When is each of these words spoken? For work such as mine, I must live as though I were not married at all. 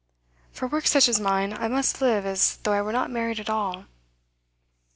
For 0.51 0.65
work 0.67 0.87
such 0.87 1.07
as 1.07 1.19
mine, 1.19 1.53
I 1.53 1.67
must 1.67 2.01
live 2.01 2.25
as 2.25 2.57
though 2.57 2.73
I 2.73 2.81
were 2.81 2.91
not 2.91 3.11
married 3.11 3.39
at 3.39 3.51
all. 3.51 3.85